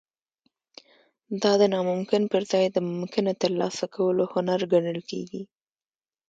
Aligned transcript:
دا 1.41 1.53
د 1.61 1.63
ناممکن 1.73 2.21
پرځای 2.33 2.65
د 2.71 2.77
ممکنه 2.93 3.31
ترلاسه 3.41 3.85
کولو 3.95 4.23
هنر 4.33 4.59
ګڼل 4.73 4.99
کیږي 5.09 5.41